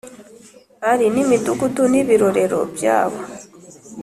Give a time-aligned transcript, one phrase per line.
[0.91, 3.21] Ari n imidugudu n ibirorero byayo